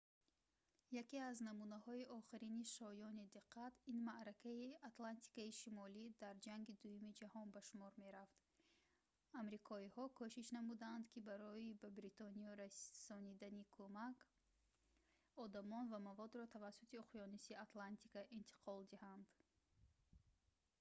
[1.01, 7.61] яке аз намунаҳои охирини шоёни диққат ин маъракаи атлантикаи шимолӣ дар ҷанги дуюми ҷаҳон ба
[7.69, 8.39] шумор мерафт
[9.41, 14.17] амрикоиҳо кӯшиш намуданд ки барои ба бритониё расонидани кумак
[15.45, 19.25] одамон ва маводро тавассути уқёнуси атлантика интиқол диҳанд